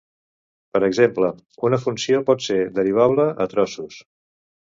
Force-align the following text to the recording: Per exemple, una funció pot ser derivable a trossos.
Per 0.77 0.79
exemple, 0.87 1.29
una 1.69 1.79
funció 1.83 2.23
pot 2.31 2.41
ser 2.47 2.59
derivable 2.81 3.27
a 3.47 3.49
trossos. 3.53 4.01